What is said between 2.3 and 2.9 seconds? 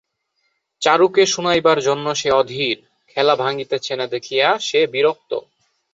অধীর,